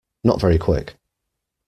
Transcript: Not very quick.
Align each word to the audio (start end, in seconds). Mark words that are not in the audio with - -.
Not 0.23 0.41
very 0.41 0.57
quick. 0.57 0.95